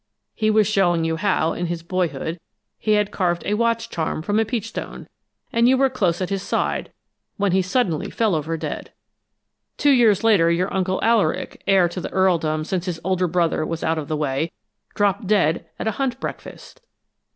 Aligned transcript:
He 0.33 0.49
was 0.49 0.65
showing 0.65 1.03
you 1.05 1.17
how, 1.17 1.53
in 1.53 1.67
his 1.67 1.83
boyhood, 1.83 2.39
he 2.79 2.93
had 2.93 3.11
carved 3.11 3.43
a 3.45 3.53
watch 3.53 3.87
charm 3.91 4.23
from 4.23 4.39
a 4.39 4.45
peach 4.45 4.69
stone, 4.69 5.07
and 5.53 5.69
you 5.69 5.77
were 5.77 5.91
close 5.91 6.21
at 6.21 6.31
his 6.31 6.41
side 6.41 6.91
when 7.37 7.51
he 7.51 7.61
suddenly 7.61 8.09
fell 8.09 8.33
over 8.33 8.57
dead. 8.57 8.93
Two 9.77 9.91
years 9.91 10.23
later, 10.23 10.49
your 10.49 10.73
Uncle 10.73 10.99
Alaric, 11.03 11.61
heir 11.67 11.87
to 11.87 12.01
the 12.01 12.11
earldom 12.11 12.63
since 12.65 12.87
his 12.87 12.99
older 13.03 13.27
brother 13.27 13.63
was 13.63 13.83
out 13.83 13.99
of 13.99 14.07
the 14.07 14.17
way, 14.17 14.51
dropped 14.95 15.27
dead 15.27 15.67
at 15.77 15.87
a 15.87 15.91
hunt 16.01 16.19
breakfast. 16.19 16.81